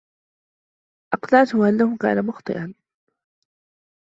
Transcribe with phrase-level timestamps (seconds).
[1.13, 2.73] أقنعته أنه كان مخطئا.